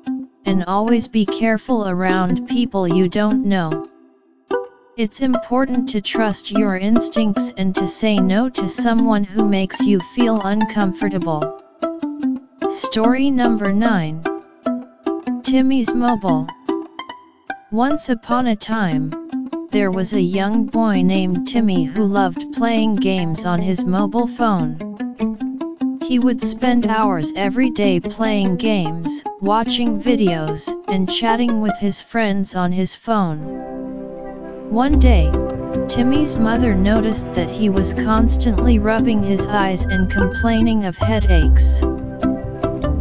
and 0.45 0.65
always 0.65 1.07
be 1.07 1.25
careful 1.25 1.88
around 1.88 2.48
people 2.48 2.86
you 2.88 3.07
don't 3.07 3.45
know. 3.45 3.88
It's 4.98 5.22
important 5.22 5.88
to 5.89 6.01
trust 6.01 6.51
your 6.51 6.77
instincts 6.77 7.53
and 7.57 7.74
to 7.75 7.88
say 7.88 8.17
no 8.17 8.50
to 8.50 8.67
someone 8.67 9.24
who 9.24 9.48
makes 9.48 9.86
you 9.86 10.00
feel 10.15 10.41
uncomfortable. 10.41 11.62
Story 12.69 13.31
number 13.31 13.72
9 13.72 14.24
Timmy's 15.43 15.93
Mobile 15.93 16.48
Once 17.72 18.10
upon 18.10 18.48
a 18.48 18.55
time, 18.55 19.12
there 19.72 19.91
was 19.91 20.13
a 20.13 20.22
young 20.22 20.65
boy 20.65 21.01
named 21.01 21.48
Timmy 21.48 21.86
who 21.86 22.03
loved 22.03 22.51
playing 22.53 22.95
games 22.95 23.45
on 23.45 23.62
his 23.62 23.86
mobile 23.86 24.27
phone. 24.27 24.92
He 26.03 26.19
would 26.19 26.41
spend 26.41 26.86
hours 26.86 27.31
every 27.33 27.69
day 27.69 28.01
playing 28.01 28.57
games, 28.57 29.24
watching 29.39 30.01
videos, 30.01 30.69
and 30.89 31.10
chatting 31.10 31.62
with 31.62 31.77
his 31.79 32.01
friends 32.01 32.55
on 32.55 32.74
his 32.74 32.93
phone. 32.93 33.39
One 34.69 35.00
day, 35.00 35.31
Timmy's 35.88 36.38
mother 36.38 36.75
noticed 36.75 37.33
that 37.36 37.50
he 37.50 37.69
was 37.69 37.93
constantly 37.93 38.79
rubbing 38.79 39.24
his 39.24 39.48
eyes 39.48 39.86
and 39.86 40.12
complaining 40.12 40.83
of 40.83 40.98
headaches. 40.98 41.81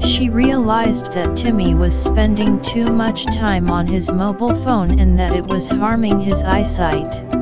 She 0.06 0.28
realized 0.28 1.12
that 1.12 1.36
Timmy 1.36 1.74
was 1.74 2.00
spending 2.00 2.60
too 2.60 2.84
much 2.84 3.26
time 3.26 3.68
on 3.68 3.88
his 3.88 4.12
mobile 4.12 4.54
phone 4.62 5.00
and 5.00 5.18
that 5.18 5.34
it 5.34 5.46
was 5.48 5.68
harming 5.68 6.20
his 6.20 6.44
eyesight. 6.44 7.41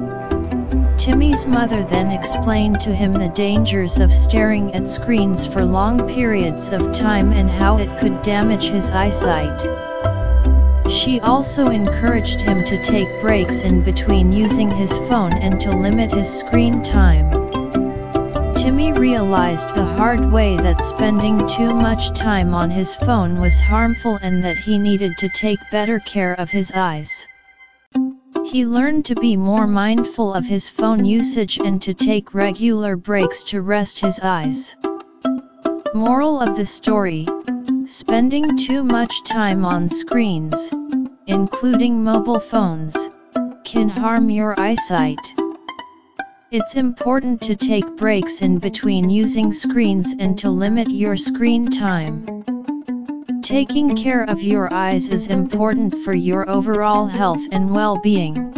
Timmy's 1.10 1.44
mother 1.44 1.82
then 1.82 2.12
explained 2.12 2.78
to 2.82 2.94
him 2.94 3.12
the 3.12 3.30
dangers 3.30 3.96
of 3.96 4.14
staring 4.14 4.72
at 4.76 4.88
screens 4.88 5.44
for 5.44 5.64
long 5.64 5.98
periods 6.06 6.68
of 6.68 6.92
time 6.92 7.32
and 7.32 7.50
how 7.50 7.78
it 7.78 7.98
could 7.98 8.22
damage 8.22 8.68
his 8.68 8.90
eyesight. 8.90 9.60
She 10.88 11.18
also 11.18 11.66
encouraged 11.66 12.40
him 12.40 12.64
to 12.64 12.84
take 12.84 13.08
breaks 13.20 13.62
in 13.62 13.82
between 13.82 14.30
using 14.30 14.70
his 14.70 14.96
phone 15.08 15.32
and 15.32 15.60
to 15.62 15.76
limit 15.76 16.14
his 16.14 16.32
screen 16.32 16.80
time. 16.80 17.28
Timmy 18.54 18.92
realized 18.92 19.74
the 19.74 19.84
hard 19.96 20.30
way 20.30 20.56
that 20.58 20.84
spending 20.84 21.44
too 21.48 21.74
much 21.74 22.12
time 22.12 22.54
on 22.54 22.70
his 22.70 22.94
phone 22.94 23.40
was 23.40 23.60
harmful 23.60 24.20
and 24.22 24.44
that 24.44 24.58
he 24.58 24.78
needed 24.78 25.18
to 25.18 25.28
take 25.28 25.58
better 25.72 25.98
care 25.98 26.34
of 26.34 26.50
his 26.50 26.70
eyes. 26.70 27.26
He 28.50 28.66
learned 28.66 29.04
to 29.04 29.14
be 29.14 29.36
more 29.36 29.68
mindful 29.68 30.34
of 30.34 30.44
his 30.44 30.68
phone 30.68 31.04
usage 31.04 31.58
and 31.58 31.80
to 31.82 31.94
take 31.94 32.34
regular 32.34 32.96
breaks 32.96 33.44
to 33.44 33.62
rest 33.62 34.00
his 34.00 34.18
eyes. 34.18 34.74
Moral 35.94 36.40
of 36.40 36.56
the 36.56 36.66
story 36.66 37.28
Spending 37.84 38.56
too 38.56 38.82
much 38.82 39.22
time 39.22 39.64
on 39.64 39.88
screens, 39.88 40.74
including 41.28 42.02
mobile 42.02 42.40
phones, 42.40 42.96
can 43.62 43.88
harm 43.88 44.28
your 44.28 44.58
eyesight. 44.58 45.32
It's 46.50 46.74
important 46.74 47.40
to 47.42 47.54
take 47.54 47.96
breaks 47.96 48.42
in 48.42 48.58
between 48.58 49.10
using 49.10 49.52
screens 49.52 50.16
and 50.18 50.36
to 50.40 50.50
limit 50.50 50.90
your 50.90 51.16
screen 51.16 51.66
time. 51.66 52.39
Taking 53.50 53.96
care 53.96 54.22
of 54.22 54.40
your 54.40 54.72
eyes 54.72 55.08
is 55.08 55.26
important 55.26 56.04
for 56.04 56.14
your 56.14 56.48
overall 56.48 57.08
health 57.08 57.42
and 57.50 57.74
well-being. 57.74 58.54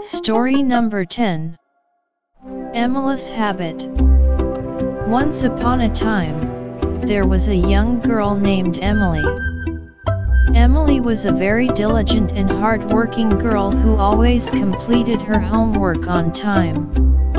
Story 0.00 0.60
number 0.60 1.04
10 1.04 1.56
Emily's 2.74 3.28
Habit 3.28 3.86
Once 5.06 5.44
upon 5.44 5.82
a 5.82 5.94
time, 5.94 7.00
there 7.02 7.28
was 7.28 7.46
a 7.46 7.54
young 7.54 8.00
girl 8.00 8.34
named 8.34 8.80
Emily. 8.82 9.22
Emily 10.52 10.98
was 10.98 11.24
a 11.24 11.30
very 11.32 11.68
diligent 11.68 12.32
and 12.32 12.50
hard-working 12.50 13.28
girl 13.28 13.70
who 13.70 13.94
always 13.94 14.50
completed 14.50 15.22
her 15.22 15.38
homework 15.38 16.08
on 16.08 16.32
time, 16.32 16.90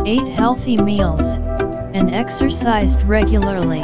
ate 0.05 0.29
healthy 0.29 0.77
meals, 0.77 1.39
and 1.93 2.15
exercised 2.15 3.03
regularly. 3.03 3.83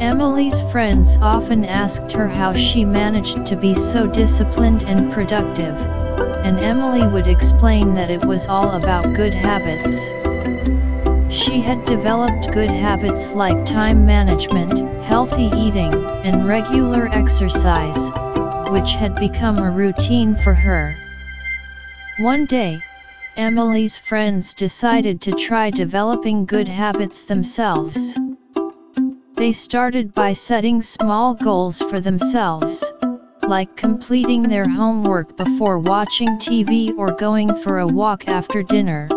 Emily's 0.00 0.60
friends 0.72 1.16
often 1.22 1.64
asked 1.64 2.12
her 2.12 2.26
how 2.26 2.52
she 2.52 2.84
managed 2.84 3.46
to 3.46 3.56
be 3.56 3.74
so 3.74 4.06
disciplined 4.08 4.82
and 4.82 5.12
productive, 5.12 5.76
and 6.44 6.58
Emily 6.58 7.06
would 7.06 7.28
explain 7.28 7.94
that 7.94 8.10
it 8.10 8.24
was 8.24 8.46
all 8.46 8.72
about 8.72 9.14
good 9.14 9.32
habits. 9.32 9.96
She 11.32 11.60
had 11.60 11.84
developed 11.84 12.52
good 12.52 12.70
habits 12.70 13.30
like 13.30 13.66
time 13.66 14.04
management, 14.04 14.78
healthy 15.04 15.50
eating, 15.56 15.94
and 16.24 16.46
regular 16.46 17.06
exercise, 17.08 18.10
which 18.70 18.92
had 18.92 19.14
become 19.14 19.58
a 19.58 19.70
routine 19.70 20.34
for 20.34 20.54
her. 20.54 20.96
One 22.18 22.46
day, 22.46 22.80
Emily's 23.36 23.96
friends 23.96 24.54
decided 24.54 25.20
to 25.22 25.32
try 25.32 25.70
developing 25.70 26.46
good 26.46 26.68
habits 26.68 27.24
themselves. 27.24 28.16
They 29.36 29.50
started 29.50 30.14
by 30.14 30.32
setting 30.32 30.80
small 30.80 31.34
goals 31.34 31.82
for 31.82 31.98
themselves, 31.98 32.92
like 33.42 33.76
completing 33.76 34.42
their 34.42 34.68
homework 34.68 35.36
before 35.36 35.80
watching 35.80 36.28
TV 36.38 36.96
or 36.96 37.08
going 37.08 37.52
for 37.56 37.80
a 37.80 37.86
walk 37.86 38.28
after 38.28 38.62
dinner. 38.62 39.08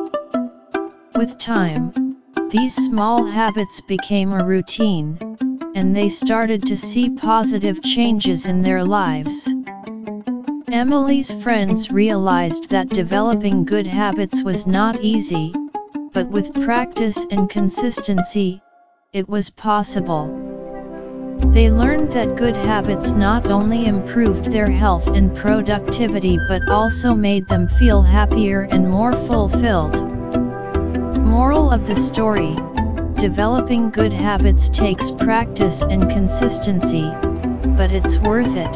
With 1.15 1.37
time, 1.37 2.17
these 2.49 2.73
small 2.73 3.25
habits 3.25 3.79
became 3.81 4.33
a 4.33 4.43
routine, 4.43 5.19
and 5.75 5.95
they 5.95 6.09
started 6.09 6.65
to 6.65 6.75
see 6.75 7.11
positive 7.11 7.83
changes 7.83 8.47
in 8.47 8.63
their 8.63 8.83
lives. 8.83 9.47
Emily's 10.71 11.31
friends 11.43 11.91
realized 11.91 12.69
that 12.69 12.89
developing 12.89 13.63
good 13.63 13.85
habits 13.85 14.43
was 14.43 14.65
not 14.65 14.99
easy, 15.01 15.53
but 16.11 16.27
with 16.29 16.53
practice 16.65 17.23
and 17.29 17.49
consistency, 17.49 18.63
it 19.13 19.29
was 19.29 19.49
possible. 19.49 20.27
They 21.53 21.71
learned 21.71 22.11
that 22.11 22.35
good 22.35 22.57
habits 22.57 23.11
not 23.11 23.47
only 23.47 23.85
improved 23.85 24.51
their 24.51 24.69
health 24.69 25.07
and 25.07 25.33
productivity 25.33 26.37
but 26.49 26.67
also 26.69 27.13
made 27.13 27.47
them 27.47 27.69
feel 27.69 28.01
happier 28.01 28.63
and 28.69 28.89
more 28.89 29.13
fulfilled. 29.13 29.95
Moral 31.23 31.71
of 31.71 31.87
the 31.87 31.95
story 31.95 32.53
Developing 33.15 33.91
good 33.91 34.11
habits 34.11 34.67
takes 34.69 35.09
practice 35.09 35.81
and 35.83 36.09
consistency, 36.11 37.09
but 37.77 37.93
it's 37.93 38.17
worth 38.17 38.55
it. 38.55 38.73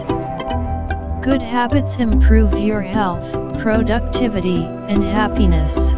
Good 1.21 1.41
habits 1.41 1.97
improve 1.97 2.57
your 2.57 2.81
health, 2.81 3.31
productivity, 3.61 4.63
and 4.63 5.03
happiness. 5.03 5.93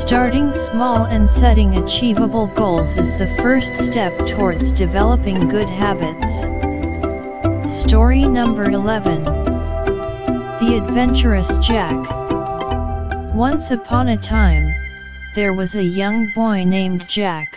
Starting 0.00 0.52
small 0.52 1.04
and 1.06 1.28
setting 1.28 1.78
achievable 1.78 2.48
goals 2.48 2.94
is 2.96 3.16
the 3.18 3.26
first 3.38 3.74
step 3.78 4.12
towards 4.26 4.70
developing 4.70 5.48
good 5.48 5.68
habits. 5.68 6.42
Story 7.74 8.28
number 8.28 8.64
11 8.70 9.24
The 9.24 10.82
Adventurous 10.84 11.56
Jack 11.58 11.96
Once 13.34 13.70
upon 13.70 14.08
a 14.08 14.18
time, 14.18 14.70
there 15.34 15.54
was 15.54 15.74
a 15.74 15.82
young 15.82 16.30
boy 16.34 16.64
named 16.64 17.08
Jack. 17.08 17.48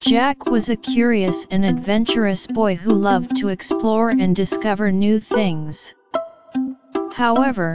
Jack 0.00 0.44
was 0.44 0.68
a 0.68 0.76
curious 0.76 1.46
and 1.50 1.64
adventurous 1.64 2.46
boy 2.46 2.76
who 2.76 2.92
loved 2.92 3.34
to 3.36 3.48
explore 3.48 4.10
and 4.10 4.36
discover 4.36 4.92
new 4.92 5.18
things. 5.18 5.94
However, 7.14 7.74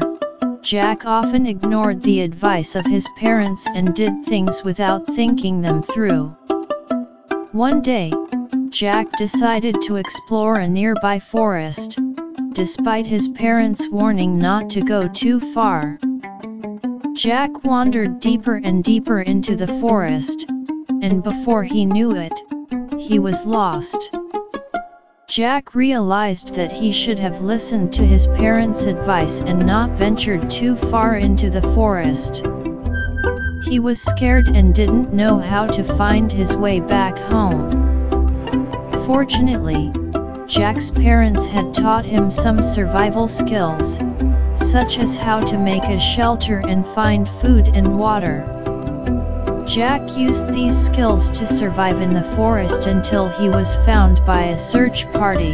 Jack 0.62 1.08
often 1.08 1.48
ignored 1.48 2.04
the 2.04 2.22
advice 2.22 2.76
of 2.76 2.86
his 2.86 3.10
parents 3.18 3.68
and 3.74 3.96
did 3.96 4.24
things 4.26 4.64
without 4.64 5.08
thinking 5.16 5.60
them 5.62 5.82
through. 5.82 6.36
One 7.52 7.82
day, 7.82 8.14
Jack 8.70 9.12
decided 9.18 9.82
to 9.82 9.96
explore 9.96 10.60
a 10.60 10.68
nearby 10.68 11.18
forest, 11.20 11.98
despite 12.54 13.08
his 13.08 13.28
parents' 13.28 13.90
warning 13.90 14.38
not 14.38 14.70
to 14.70 14.82
go 14.82 15.08
too 15.08 15.40
far. 15.40 16.00
Jack 17.14 17.64
wandered 17.66 18.20
deeper 18.20 18.58
and 18.58 18.84
deeper 18.84 19.22
into 19.22 19.56
the 19.56 19.80
forest, 19.80 20.46
and 21.02 21.24
before 21.24 21.64
he 21.64 21.86
knew 21.86 22.12
it, 22.12 22.40
he 23.00 23.18
was 23.18 23.46
lost. 23.46 24.16
Jack 25.32 25.74
realized 25.76 26.56
that 26.56 26.74
he 26.74 26.92
should 26.92 27.18
have 27.18 27.42
listened 27.42 27.94
to 27.94 28.06
his 28.06 28.28
parents' 28.28 28.86
advice 28.86 29.40
and 29.40 29.66
not 29.66 29.90
ventured 29.92 30.50
too 30.50 30.76
far 30.76 31.16
into 31.16 31.50
the 31.50 31.62
forest. 31.74 32.46
He 33.64 33.80
was 33.80 34.02
scared 34.02 34.50
and 34.50 34.76
didn't 34.76 35.14
know 35.14 35.40
how 35.40 35.68
to 35.68 35.86
find 35.96 36.30
his 36.30 36.58
way 36.58 36.82
back 36.82 37.18
home. 37.18 37.72
Fortunately, 39.06 39.94
Jack's 40.48 40.92
parents 40.92 41.48
had 41.48 41.74
taught 41.74 42.06
him 42.06 42.30
some 42.30 42.62
survival 42.62 43.30
skills, 43.30 44.02
such 44.56 44.98
as 44.98 45.16
how 45.16 45.40
to 45.40 45.58
make 45.58 45.86
a 45.86 45.98
shelter 45.98 46.62
and 46.68 46.86
find 46.88 47.30
food 47.40 47.70
and 47.70 47.98
water. 47.98 48.61
Jack 49.68 50.18
used 50.18 50.48
these 50.48 50.78
skills 50.78 51.30
to 51.32 51.46
survive 51.46 52.02
in 52.02 52.14
the 52.14 52.36
forest 52.36 52.88
until 52.88 53.30
he 53.30 53.48
was 53.48 53.76
found 53.86 54.24
by 54.26 54.46
a 54.46 54.58
search 54.58 55.10
party. 55.14 55.54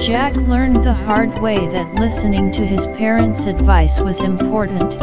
Jack 0.00 0.34
learned 0.36 0.84
the 0.84 0.94
hard 0.94 1.38
way 1.40 1.58
that 1.58 1.94
listening 1.94 2.52
to 2.52 2.64
his 2.64 2.86
parents' 2.96 3.46
advice 3.46 4.00
was 4.00 4.20
important, 4.20 4.96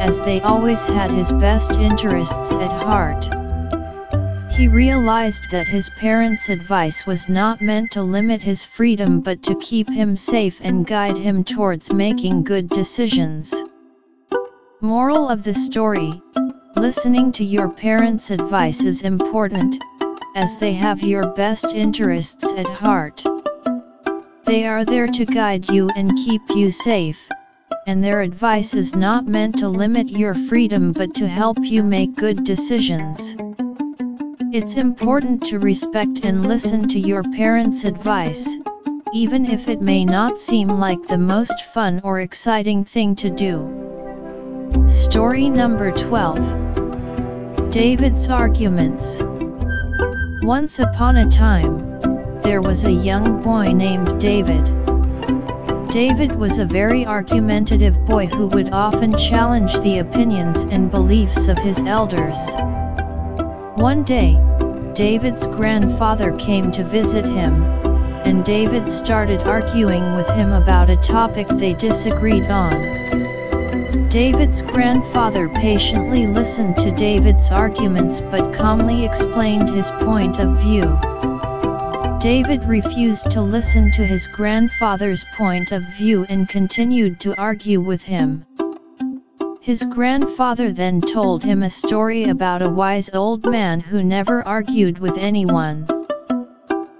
as 0.00 0.20
they 0.22 0.40
always 0.42 0.86
had 0.86 1.10
his 1.10 1.32
best 1.32 1.72
interests 1.72 2.52
at 2.52 2.72
heart. 2.82 3.24
He 4.52 4.68
realized 4.68 5.50
that 5.50 5.66
his 5.66 5.90
parents' 5.98 6.48
advice 6.48 7.06
was 7.06 7.28
not 7.28 7.60
meant 7.60 7.90
to 7.92 8.02
limit 8.02 8.42
his 8.42 8.64
freedom 8.64 9.20
but 9.20 9.42
to 9.44 9.56
keep 9.56 9.88
him 9.88 10.16
safe 10.16 10.60
and 10.62 10.86
guide 10.86 11.18
him 11.18 11.42
towards 11.42 11.92
making 11.92 12.44
good 12.44 12.68
decisions. 12.68 13.52
Moral 14.80 15.28
of 15.28 15.42
the 15.42 15.54
story 15.54 16.22
Listening 16.76 17.30
to 17.32 17.44
your 17.44 17.68
parents' 17.68 18.32
advice 18.32 18.82
is 18.82 19.02
important, 19.02 19.78
as 20.34 20.58
they 20.58 20.72
have 20.72 21.02
your 21.02 21.32
best 21.34 21.66
interests 21.66 22.44
at 22.56 22.66
heart. 22.66 23.24
They 24.44 24.66
are 24.66 24.84
there 24.84 25.06
to 25.06 25.24
guide 25.24 25.70
you 25.70 25.88
and 25.94 26.16
keep 26.16 26.42
you 26.50 26.72
safe, 26.72 27.28
and 27.86 28.02
their 28.02 28.22
advice 28.22 28.74
is 28.74 28.94
not 28.94 29.26
meant 29.26 29.56
to 29.58 29.68
limit 29.68 30.10
your 30.10 30.34
freedom 30.34 30.92
but 30.92 31.14
to 31.14 31.28
help 31.28 31.58
you 31.60 31.84
make 31.84 32.16
good 32.16 32.42
decisions. 32.42 33.36
It's 34.52 34.74
important 34.74 35.46
to 35.46 35.60
respect 35.60 36.24
and 36.24 36.44
listen 36.44 36.88
to 36.88 36.98
your 36.98 37.22
parents' 37.22 37.84
advice, 37.84 38.48
even 39.12 39.46
if 39.46 39.68
it 39.68 39.80
may 39.80 40.04
not 40.04 40.40
seem 40.40 40.68
like 40.68 41.06
the 41.06 41.18
most 41.18 41.54
fun 41.72 42.00
or 42.02 42.20
exciting 42.20 42.84
thing 42.84 43.14
to 43.16 43.30
do. 43.30 43.93
Story 44.88 45.48
number 45.48 45.92
12 45.92 47.70
David's 47.70 48.28
Arguments 48.28 49.22
Once 50.42 50.80
upon 50.80 51.16
a 51.16 51.30
time, 51.30 52.00
there 52.40 52.60
was 52.60 52.84
a 52.84 52.90
young 52.90 53.40
boy 53.40 53.66
named 53.72 54.20
David. 54.20 54.64
David 55.90 56.34
was 56.36 56.58
a 56.58 56.64
very 56.64 57.06
argumentative 57.06 58.04
boy 58.04 58.26
who 58.26 58.48
would 58.48 58.72
often 58.72 59.16
challenge 59.16 59.78
the 59.78 59.98
opinions 59.98 60.62
and 60.64 60.90
beliefs 60.90 61.46
of 61.46 61.56
his 61.58 61.78
elders. 61.78 62.38
One 63.76 64.02
day, 64.02 64.36
David's 64.94 65.46
grandfather 65.46 66.36
came 66.36 66.72
to 66.72 66.82
visit 66.82 67.24
him, 67.24 67.62
and 68.24 68.44
David 68.44 68.90
started 68.90 69.46
arguing 69.46 70.16
with 70.16 70.28
him 70.30 70.52
about 70.52 70.90
a 70.90 70.96
topic 70.96 71.46
they 71.46 71.74
disagreed 71.74 72.46
on. 72.46 73.33
David's 74.14 74.62
grandfather 74.62 75.48
patiently 75.48 76.28
listened 76.28 76.76
to 76.76 76.92
David's 76.92 77.50
arguments 77.50 78.20
but 78.20 78.54
calmly 78.54 79.04
explained 79.04 79.68
his 79.68 79.90
point 79.90 80.38
of 80.38 80.56
view. 80.58 80.96
David 82.20 82.62
refused 82.62 83.28
to 83.32 83.42
listen 83.42 83.90
to 83.90 84.06
his 84.06 84.28
grandfather's 84.28 85.24
point 85.36 85.72
of 85.72 85.82
view 85.98 86.24
and 86.28 86.48
continued 86.48 87.18
to 87.18 87.36
argue 87.36 87.80
with 87.80 88.04
him. 88.04 88.46
His 89.60 89.84
grandfather 89.84 90.70
then 90.72 91.00
told 91.00 91.42
him 91.42 91.64
a 91.64 91.68
story 91.68 92.22
about 92.22 92.64
a 92.64 92.70
wise 92.70 93.10
old 93.12 93.50
man 93.50 93.80
who 93.80 94.04
never 94.04 94.46
argued 94.46 95.00
with 95.00 95.18
anyone. 95.18 95.88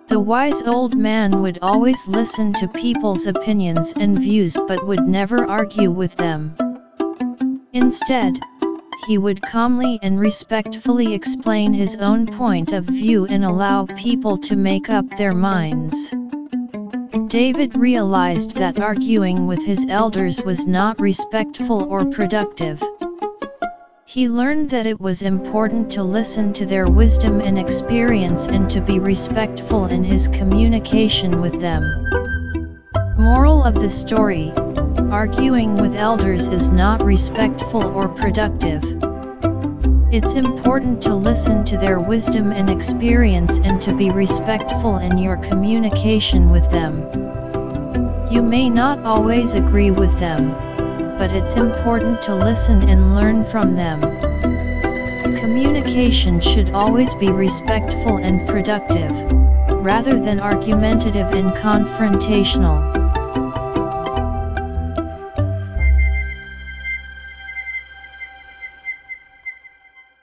The 0.08 0.18
wise 0.18 0.62
old 0.62 0.96
man 0.96 1.40
would 1.42 1.60
always 1.62 2.08
listen 2.08 2.52
to 2.54 2.66
people's 2.66 3.28
opinions 3.28 3.92
and 3.92 4.18
views 4.18 4.56
but 4.66 4.84
would 4.84 5.06
never 5.06 5.48
argue 5.48 5.92
with 5.92 6.16
them. 6.16 6.56
Instead, 7.74 8.38
he 9.08 9.18
would 9.18 9.42
calmly 9.42 9.98
and 10.00 10.20
respectfully 10.20 11.12
explain 11.12 11.72
his 11.72 11.96
own 11.96 12.24
point 12.24 12.72
of 12.72 12.84
view 12.84 13.26
and 13.26 13.44
allow 13.44 13.84
people 13.96 14.38
to 14.38 14.54
make 14.54 14.88
up 14.88 15.04
their 15.18 15.34
minds. 15.34 16.14
David 17.26 17.76
realized 17.76 18.54
that 18.54 18.78
arguing 18.78 19.48
with 19.48 19.60
his 19.60 19.84
elders 19.88 20.40
was 20.42 20.68
not 20.68 21.00
respectful 21.00 21.82
or 21.90 22.04
productive. 22.04 22.80
He 24.04 24.28
learned 24.28 24.70
that 24.70 24.86
it 24.86 25.00
was 25.00 25.22
important 25.22 25.90
to 25.90 26.04
listen 26.04 26.52
to 26.52 26.66
their 26.66 26.86
wisdom 26.86 27.40
and 27.40 27.58
experience 27.58 28.46
and 28.46 28.70
to 28.70 28.80
be 28.80 29.00
respectful 29.00 29.86
in 29.86 30.04
his 30.04 30.28
communication 30.28 31.40
with 31.40 31.60
them. 31.60 31.82
Moral 33.18 33.64
of 33.64 33.74
the 33.74 33.90
story 33.90 34.52
Arguing 35.10 35.76
with 35.76 35.94
elders 35.94 36.48
is 36.48 36.68
not 36.68 37.04
respectful 37.04 37.84
or 37.84 38.08
productive. 38.08 38.82
It's 40.12 40.34
important 40.34 41.02
to 41.02 41.14
listen 41.14 41.64
to 41.66 41.76
their 41.76 42.00
wisdom 42.00 42.52
and 42.52 42.70
experience 42.70 43.58
and 43.58 43.80
to 43.82 43.94
be 43.94 44.10
respectful 44.10 44.98
in 44.98 45.18
your 45.18 45.36
communication 45.36 46.50
with 46.50 46.70
them. 46.70 47.02
You 48.30 48.42
may 48.42 48.68
not 48.68 48.98
always 49.00 49.54
agree 49.54 49.90
with 49.90 50.18
them, 50.18 50.50
but 51.18 51.30
it's 51.30 51.54
important 51.54 52.22
to 52.22 52.34
listen 52.34 52.88
and 52.88 53.14
learn 53.14 53.44
from 53.46 53.76
them. 53.76 54.00
Communication 55.38 56.40
should 56.40 56.70
always 56.70 57.14
be 57.14 57.30
respectful 57.30 58.16
and 58.16 58.48
productive, 58.48 59.10
rather 59.84 60.18
than 60.18 60.40
argumentative 60.40 61.32
and 61.34 61.50
confrontational. 61.52 63.03